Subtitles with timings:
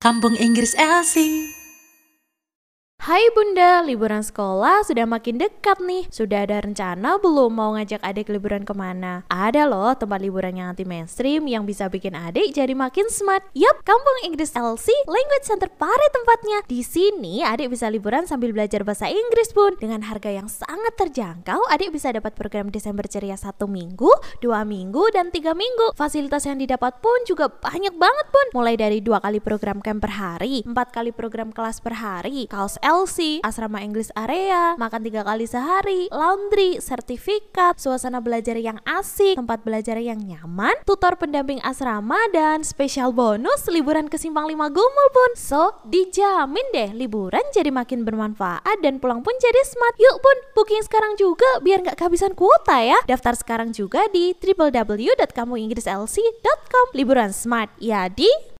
[0.00, 1.59] Kampung Inggris Elsie.
[3.00, 6.04] Hai bunda, liburan sekolah sudah makin dekat nih.
[6.12, 9.24] Sudah ada rencana belum mau ngajak adik liburan ke mana?
[9.32, 13.48] Ada loh tempat liburan yang anti mainstream yang bisa bikin adik jadi makin smart.
[13.56, 16.60] Yup, Kampung Inggris LC Language Center Pare tempatnya.
[16.68, 19.80] Di sini adik bisa liburan sambil belajar bahasa Inggris pun.
[19.80, 24.12] Dengan harga yang sangat terjangkau, adik bisa dapat program Desember Ceria satu minggu,
[24.44, 25.96] dua minggu, dan tiga minggu.
[25.96, 28.46] Fasilitas yang didapat pun juga banyak banget pun.
[28.60, 32.76] Mulai dari dua kali program camp per hari, empat kali program kelas per hari, kaos
[32.90, 39.62] LC, asrama Inggris area, makan tiga kali sehari, laundry, sertifikat, suasana belajar yang asik, tempat
[39.62, 45.38] belajar yang nyaman, tutor pendamping asrama, dan spesial bonus liburan ke Simpang Lima Gumul pun.
[45.38, 49.94] So, dijamin deh liburan jadi makin bermanfaat dan pulang pun jadi smart.
[49.94, 52.98] Yuk pun, booking sekarang juga biar nggak kehabisan kuota ya.
[53.06, 56.86] Daftar sekarang juga di www.kamuinggrislc.com.
[56.98, 58.26] Liburan smart ya di